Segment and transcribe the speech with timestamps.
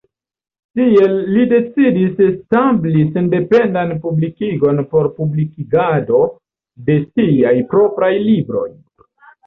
[0.77, 6.27] Tiel li decidis establi sendependan publikigon por publikigado
[6.91, 8.71] de siaj propraj libroj.